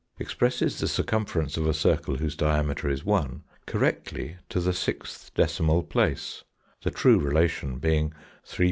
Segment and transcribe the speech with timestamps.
[0.17, 5.83] expresses the circumference of a circle whose diameter is 1, correctly to the sixth decimal
[5.83, 6.43] place,
[6.81, 8.09] the true relation being
[8.43, 8.59] 3·14159265.